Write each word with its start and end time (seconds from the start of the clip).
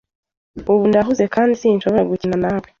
Ubu 0.71 0.83
ndahuze 0.89 1.23
kandi 1.35 1.53
sinshobora 1.61 2.09
gukina 2.11 2.37
nawe. 2.43 2.67